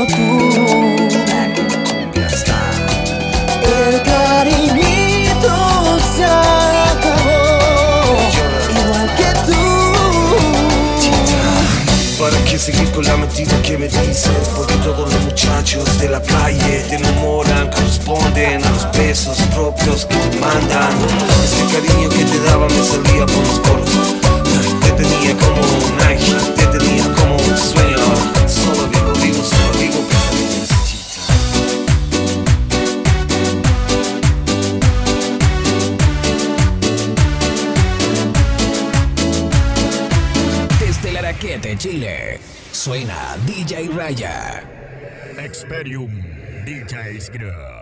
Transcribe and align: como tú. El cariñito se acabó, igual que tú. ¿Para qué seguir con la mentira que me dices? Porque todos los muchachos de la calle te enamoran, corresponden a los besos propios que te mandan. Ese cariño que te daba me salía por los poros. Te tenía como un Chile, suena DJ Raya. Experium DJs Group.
como 0.00 0.06
tú. 0.06 0.16
El 3.66 4.02
cariñito 4.02 5.54
se 6.14 6.24
acabó, 6.24 7.48
igual 8.70 9.08
que 9.16 9.30
tú. 9.46 9.62
¿Para 12.18 12.38
qué 12.44 12.58
seguir 12.58 12.90
con 12.92 13.04
la 13.04 13.16
mentira 13.16 13.60
que 13.62 13.78
me 13.78 13.88
dices? 13.88 14.48
Porque 14.56 14.74
todos 14.76 15.12
los 15.12 15.22
muchachos 15.24 15.98
de 15.98 16.08
la 16.08 16.22
calle 16.22 16.84
te 16.88 16.96
enamoran, 16.96 17.70
corresponden 17.70 18.64
a 18.64 18.70
los 18.70 18.90
besos 18.92 19.38
propios 19.54 20.06
que 20.06 20.16
te 20.16 20.38
mandan. 20.38 20.92
Ese 21.44 21.64
cariño 21.74 22.08
que 22.08 22.24
te 22.24 22.40
daba 22.40 22.66
me 22.68 22.82
salía 22.82 23.26
por 23.26 23.46
los 23.46 23.58
poros. 23.60 23.90
Te 24.82 24.92
tenía 24.92 25.36
como 25.36 25.60
un 25.60 25.99
Chile, 41.80 42.36
suena 42.72 43.40
DJ 43.48 43.88
Raya. 43.88 44.60
Experium 45.40 46.12
DJs 46.68 47.32
Group. 47.32 47.79